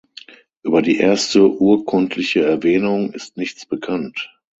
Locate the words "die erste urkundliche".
0.81-2.43